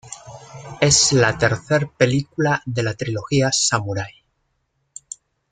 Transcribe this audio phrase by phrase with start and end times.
[0.79, 4.11] Es la tercer película de la trilogía "Samurai".